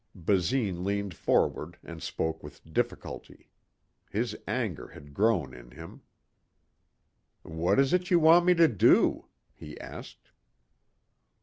Basine 0.15 0.83
leaned 0.83 1.13
forward 1.13 1.77
and 1.83 2.01
spoke 2.01 2.41
with 2.41 2.73
difficulty. 2.73 3.51
His 4.09 4.35
anger 4.47 4.87
had 4.87 5.13
grown 5.13 5.53
in 5.53 5.69
him. 5.69 6.01
"What 7.43 7.77
is 7.79 7.93
it 7.93 8.09
you 8.09 8.17
want 8.19 8.47
me 8.47 8.55
to 8.55 8.67
do?" 8.67 9.27
he 9.53 9.79
asked. 9.79 10.31